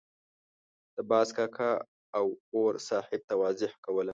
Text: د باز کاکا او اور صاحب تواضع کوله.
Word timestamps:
د 0.95 0.97
باز 1.09 1.27
کاکا 1.37 1.71
او 2.17 2.25
اور 2.55 2.73
صاحب 2.87 3.21
تواضع 3.29 3.69
کوله. 3.85 4.09